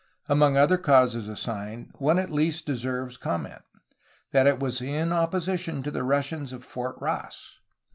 Among 0.27 0.57
other 0.57 0.79
causes 0.79 1.27
assigned, 1.27 1.91
one 1.99 2.17
at 2.17 2.31
least 2.31 2.65
deserves 2.65 3.17
comment: 3.17 3.61
that 4.31 4.47
it 4.47 4.59
was 4.59 4.81
in 4.81 5.13
opposition 5.13 5.83
to 5.83 5.91
the 5.91 6.01
Russians 6.03 6.51
of 6.51 6.65
Fort 6.65 6.95
Ross. 6.99 7.59